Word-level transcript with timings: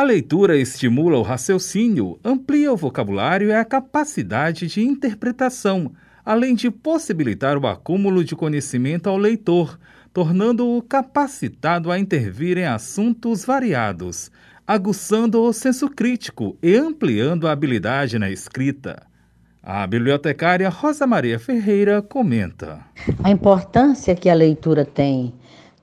A 0.00 0.02
leitura 0.02 0.56
estimula 0.56 1.18
o 1.18 1.22
raciocínio, 1.22 2.18
amplia 2.24 2.72
o 2.72 2.76
vocabulário 2.76 3.48
e 3.48 3.52
a 3.52 3.62
capacidade 3.66 4.66
de 4.66 4.80
interpretação, 4.80 5.92
além 6.24 6.54
de 6.54 6.70
possibilitar 6.70 7.58
o 7.58 7.66
acúmulo 7.66 8.24
de 8.24 8.34
conhecimento 8.34 9.10
ao 9.10 9.18
leitor, 9.18 9.78
tornando-o 10.10 10.80
capacitado 10.80 11.92
a 11.92 11.98
intervir 11.98 12.56
em 12.56 12.64
assuntos 12.64 13.44
variados, 13.44 14.30
aguçando 14.66 15.42
o 15.42 15.52
senso 15.52 15.86
crítico 15.90 16.56
e 16.62 16.74
ampliando 16.76 17.46
a 17.46 17.52
habilidade 17.52 18.18
na 18.18 18.30
escrita. 18.30 19.02
A 19.62 19.86
bibliotecária 19.86 20.70
Rosa 20.70 21.06
Maria 21.06 21.38
Ferreira 21.38 22.00
comenta: 22.00 22.80
A 23.22 23.30
importância 23.30 24.16
que 24.16 24.30
a 24.30 24.34
leitura 24.34 24.82
tem 24.82 25.34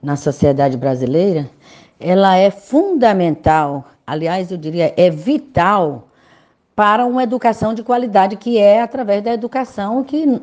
na 0.02 0.16
sociedade 0.16 0.76
brasileira, 0.76 1.48
ela 2.00 2.38
é 2.38 2.52
fundamental, 2.52 3.86
aliás, 4.06 4.52
eu 4.52 4.58
diria, 4.58 4.94
é 4.98 5.10
vital 5.10 6.08
para 6.76 7.06
uma 7.06 7.24
educação 7.24 7.74
de 7.74 7.82
qualidade, 7.82 8.36
que 8.36 8.58
é 8.58 8.82
através 8.82 9.24
da 9.24 9.34
educação 9.34 10.04
que, 10.04 10.40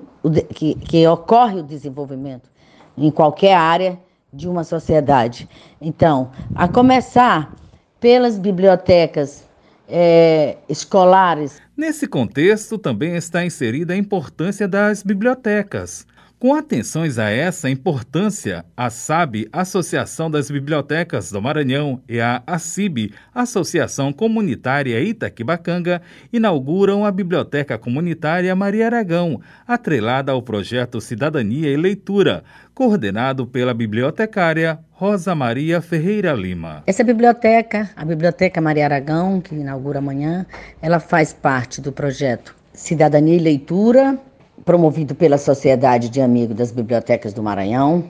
que, 0.53 0.75
que 0.75 1.07
ocorre 1.07 1.61
o 1.61 1.63
desenvolvimento 1.63 2.51
em 2.99 3.11
qualquer 3.11 3.55
área 3.55 3.99
de 4.33 4.49
uma 4.49 4.65
sociedade. 4.65 5.49
Então, 5.81 6.31
a 6.55 6.67
começar 6.67 7.55
pelas 8.01 8.37
bibliotecas 8.37 9.49
é, 9.89 10.57
escolares. 10.69 11.63
Nesse 11.77 12.07
contexto, 12.07 12.79
também 12.79 13.15
está 13.15 13.45
inserida 13.45 13.95
a 13.95 13.97
importância 13.97 14.67
das 14.67 15.03
bibliotecas. 15.03 16.07
Com 16.45 16.53
atenções 16.53 17.19
a 17.19 17.31
essa 17.31 17.71
importância, 17.71 18.67
a 18.77 18.91
SAB, 18.91 19.49
Associação 19.51 20.31
das 20.31 20.51
Bibliotecas 20.51 21.31
do 21.31 21.41
Maranhão, 21.41 22.03
e 22.07 22.21
a 22.21 22.43
ACIB, 22.47 23.15
Associação 23.35 24.13
Comunitária 24.13 25.01
Itaquibacanga, 25.01 26.03
inauguram 26.31 27.07
a 27.07 27.11
Biblioteca 27.11 27.79
Comunitária 27.79 28.55
Maria 28.55 28.85
Aragão, 28.85 29.41
atrelada 29.67 30.33
ao 30.33 30.43
projeto 30.43 31.01
Cidadania 31.01 31.71
e 31.71 31.79
Leitura, 31.79 32.45
coordenado 32.75 33.47
pela 33.47 33.73
bibliotecária 33.73 34.79
Rosa 34.93 35.35
Maria 35.35 35.81
Ferreira 35.81 36.35
Lima. 36.35 36.83
Essa 36.87 37.03
biblioteca, 37.03 37.89
a 37.97 38.05
Biblioteca 38.05 38.61
Maria 38.61 38.85
Aragão, 38.85 39.41
que 39.41 39.55
inaugura 39.55 39.99
amanhã, 39.99 40.45
ela 40.83 41.01
faz 41.01 41.33
parte 41.33 41.81
do 41.81 41.91
projeto 41.91 42.55
Cidadania 42.75 43.35
e 43.35 43.39
Leitura, 43.39 44.19
promovido 44.65 45.15
pela 45.15 45.39
Sociedade 45.39 46.09
de 46.09 46.21
Amigos 46.21 46.57
das 46.57 46.73
Bibliotecas 46.73 47.33
do 47.33 47.43
Maranhão. 47.43 48.05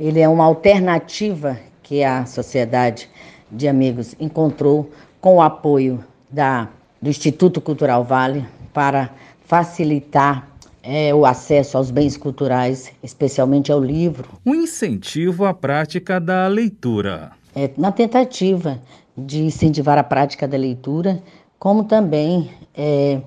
Ele 0.00 0.20
é 0.20 0.28
uma 0.28 0.44
alternativa 0.44 1.58
que 1.82 2.02
a 2.02 2.24
Sociedade 2.24 3.08
de 3.50 3.68
Amigos 3.68 4.14
encontrou 4.18 4.90
com 5.20 5.36
o 5.36 5.42
apoio 5.42 6.02
da, 6.30 6.68
do 7.00 7.10
Instituto 7.10 7.60
Cultural 7.60 8.04
Vale 8.04 8.46
para 8.72 9.10
facilitar 9.40 10.48
é, 10.82 11.14
o 11.14 11.26
acesso 11.26 11.76
aos 11.76 11.90
bens 11.90 12.16
culturais, 12.16 12.90
especialmente 13.02 13.72
ao 13.72 13.80
livro. 13.80 14.28
Um 14.44 14.54
incentivo 14.54 15.44
à 15.44 15.52
prática 15.52 16.20
da 16.20 16.46
leitura. 16.46 17.32
É, 17.54 17.70
na 17.76 17.90
tentativa 17.90 18.80
de 19.16 19.42
incentivar 19.42 19.98
a 19.98 20.04
prática 20.04 20.46
da 20.46 20.56
leitura, 20.56 21.20
como 21.58 21.84
também 21.84 22.50
é, 22.74 23.20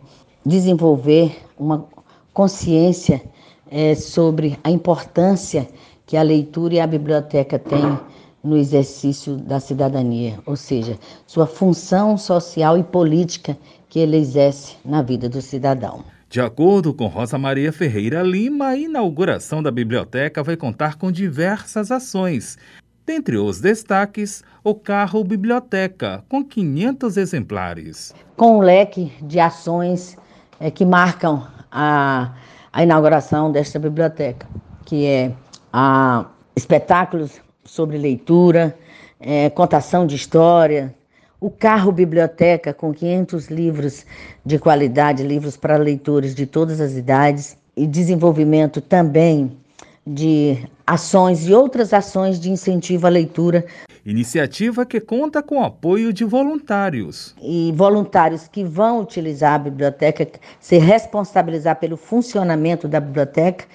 desenvolver 0.46 1.36
uma 1.58 1.86
consciência 2.34 3.22
é, 3.70 3.96
sobre 3.96 4.58
a 4.64 4.70
importância 4.70 5.68
que 6.06 6.18
a 6.18 6.22
leitura 6.22 6.76
e 6.76 6.80
a 6.80 6.88
biblioteca 6.88 7.58
têm 7.58 7.98
no 8.44 8.58
exercício 8.58 9.38
da 9.38 9.60
cidadania, 9.60 10.40
ou 10.46 10.56
seja, 10.56 10.98
sua 11.28 11.46
função 11.46 12.18
social 12.18 12.78
e 12.78 12.84
política 12.84 13.58
que 13.88 14.00
ele 14.00 14.18
exerce 14.18 14.76
na 14.84 15.02
vida 15.02 15.30
do 15.30 15.42
cidadão. 15.42 16.04
De 16.30 16.40
acordo 16.40 16.94
com 16.94 17.08
Rosa 17.08 17.38
Maria 17.38 17.74
Ferreira 17.74 18.24
Lima, 18.24 18.68
a 18.68 18.78
inauguração 18.78 19.62
da 19.62 19.70
biblioteca 19.70 20.42
vai 20.42 20.56
contar 20.56 20.96
com 20.96 21.12
diversas 21.12 21.92
ações. 21.92 22.58
Dentre 23.06 23.38
os 23.38 23.60
destaques, 23.60 24.42
o 24.64 24.74
carro 24.74 25.24
biblioteca, 25.24 26.24
com 26.30 26.44
500 26.44 27.18
exemplares. 27.18 28.16
Com 28.38 28.60
um 28.60 28.62
leque 28.62 29.12
de 29.22 29.40
ações 29.40 30.18
é, 30.60 30.72
que 30.72 30.86
marcam 30.86 31.46
a, 31.72 32.34
a 32.72 32.84
inauguração 32.84 33.52
desta 33.52 33.80
biblioteca, 33.80 34.48
que 34.86 35.06
é 35.06 35.32
a 35.72 36.26
espetáculos 36.56 37.40
sobre 37.64 37.98
leitura, 37.98 38.76
é, 39.20 39.50
contação 39.50 40.06
de 40.06 40.16
história, 40.16 40.94
o 41.40 41.50
carro 41.50 41.92
biblioteca 41.92 42.74
com 42.74 42.94
500 42.94 43.48
livros 43.48 44.06
de 44.46 44.60
qualidade, 44.60 45.24
livros 45.24 45.58
para 45.58 45.78
leitores 45.78 46.36
de 46.36 46.46
todas 46.46 46.80
as 46.80 46.94
idades 46.94 47.58
e 47.76 47.88
desenvolvimento 47.88 48.82
também 48.82 49.58
de 50.06 50.58
ações 50.86 51.48
e 51.48 51.54
outras 51.54 51.94
ações 51.94 52.40
de 52.40 52.52
incentivo 52.52 53.08
à 53.08 53.10
leitura. 53.10 53.66
Iniciativa 54.04 54.84
que 54.84 55.00
conta 55.00 55.44
com 55.44 55.60
o 55.60 55.64
apoio 55.64 56.12
de 56.12 56.24
voluntários. 56.26 57.36
E 57.40 57.72
voluntários 57.76 58.48
que 58.48 58.64
vão 58.64 59.00
utilizar 59.00 59.54
a 59.54 59.60
biblioteca, 59.60 60.28
se 60.60 60.80
responsabilizar 60.80 61.76
pelo 61.76 61.96
funcionamento 61.96 62.88
da 62.88 63.00
biblioteca. 63.00 63.66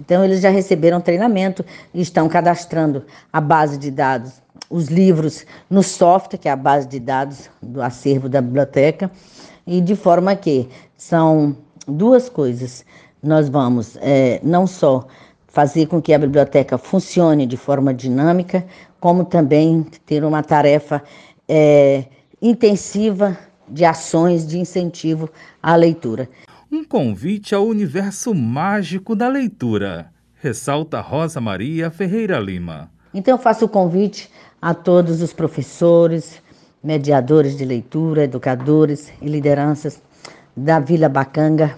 Então, 0.00 0.24
eles 0.24 0.40
já 0.40 0.50
receberam 0.50 1.00
treinamento 1.00 1.64
e 1.92 2.00
estão 2.00 2.28
cadastrando 2.28 3.04
a 3.32 3.40
base 3.40 3.76
de 3.76 3.90
dados, 3.90 4.40
os 4.70 4.86
livros 4.86 5.44
no 5.68 5.82
software, 5.82 6.38
que 6.38 6.48
é 6.48 6.52
a 6.52 6.56
base 6.56 6.86
de 6.86 7.00
dados 7.00 7.50
do 7.60 7.82
acervo 7.82 8.28
da 8.28 8.40
biblioteca, 8.40 9.10
e 9.66 9.80
de 9.80 9.96
forma 9.96 10.36
que 10.36 10.68
são 10.96 11.56
duas 11.88 12.28
coisas. 12.28 12.84
Nós 13.20 13.48
vamos 13.48 13.96
é, 14.00 14.40
não 14.44 14.64
só 14.64 15.06
fazer 15.52 15.86
com 15.86 16.00
que 16.00 16.14
a 16.14 16.18
biblioteca 16.18 16.78
funcione 16.78 17.46
de 17.46 17.58
forma 17.58 17.92
dinâmica, 17.92 18.64
como 18.98 19.22
também 19.22 19.84
ter 20.06 20.24
uma 20.24 20.42
tarefa 20.42 21.04
é, 21.46 22.06
intensiva 22.40 23.38
de 23.68 23.84
ações 23.84 24.46
de 24.46 24.58
incentivo 24.58 25.28
à 25.62 25.76
leitura. 25.76 26.28
Um 26.70 26.82
convite 26.82 27.54
ao 27.54 27.66
universo 27.66 28.34
mágico 28.34 29.14
da 29.14 29.28
leitura, 29.28 30.10
ressalta 30.40 31.02
Rosa 31.02 31.38
Maria 31.38 31.90
Ferreira 31.90 32.38
Lima. 32.38 32.90
Então, 33.12 33.34
eu 33.34 33.38
faço 33.38 33.66
o 33.66 33.68
convite 33.68 34.30
a 34.60 34.72
todos 34.72 35.20
os 35.20 35.34
professores, 35.34 36.40
mediadores 36.82 37.58
de 37.58 37.64
leitura, 37.66 38.24
educadores 38.24 39.12
e 39.20 39.28
lideranças 39.28 40.00
da 40.56 40.80
Vila 40.80 41.10
Bacanga 41.10 41.76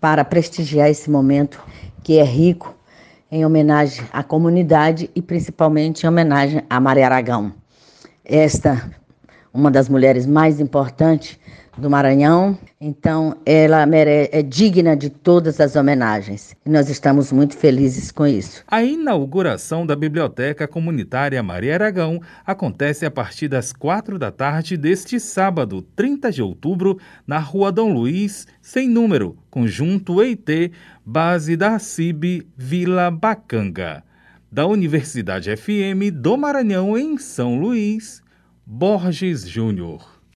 para 0.00 0.24
prestigiar 0.24 0.90
esse 0.90 1.08
momento 1.08 1.62
que 2.02 2.18
é 2.18 2.24
rico 2.24 2.77
em 3.30 3.44
homenagem 3.44 4.04
à 4.12 4.22
comunidade 4.22 5.10
e 5.14 5.20
principalmente 5.20 6.04
em 6.04 6.08
homenagem 6.08 6.62
a 6.68 6.80
Maria 6.80 7.06
Aragão. 7.06 7.52
Esta, 8.24 8.90
uma 9.52 9.70
das 9.70 9.88
mulheres 9.88 10.26
mais 10.26 10.60
importantes 10.60 11.38
do 11.78 11.88
Maranhão, 11.88 12.58
então 12.80 13.36
ela 13.46 13.86
é 13.94 14.42
digna 14.42 14.96
de 14.96 15.08
todas 15.08 15.60
as 15.60 15.76
homenagens. 15.76 16.54
E 16.66 16.70
nós 16.70 16.90
estamos 16.90 17.30
muito 17.30 17.56
felizes 17.56 18.10
com 18.10 18.26
isso. 18.26 18.64
A 18.66 18.82
inauguração 18.82 19.86
da 19.86 19.94
Biblioteca 19.94 20.66
Comunitária 20.66 21.42
Maria 21.42 21.74
Aragão 21.74 22.20
acontece 22.44 23.06
a 23.06 23.10
partir 23.10 23.48
das 23.48 23.72
quatro 23.72 24.18
da 24.18 24.30
tarde 24.30 24.76
deste 24.76 25.20
sábado, 25.20 25.82
30 25.94 26.32
de 26.32 26.42
outubro, 26.42 26.98
na 27.26 27.38
Rua 27.38 27.70
Dom 27.70 27.92
Luiz, 27.92 28.46
sem 28.60 28.88
número, 28.88 29.36
Conjunto 29.50 30.22
EIT, 30.22 30.72
base 31.04 31.56
da 31.56 31.78
CIB 31.78 32.46
Vila 32.56 33.10
Bacanga. 33.10 34.02
Da 34.50 34.66
Universidade 34.66 35.54
FM 35.54 36.10
do 36.12 36.36
Maranhão, 36.36 36.96
em 36.96 37.18
São 37.18 37.58
Luís, 37.60 38.22
Borges 38.70 39.48
Júnior. 39.48 40.17